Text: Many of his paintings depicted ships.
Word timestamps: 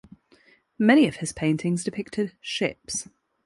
Many 0.79 1.07
of 1.07 1.17
his 1.17 1.31
paintings 1.31 1.83
depicted 1.83 2.35
ships. 2.41 3.07